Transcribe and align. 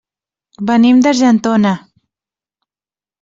Venim 0.69 1.03
d'Argentona. 1.07 1.73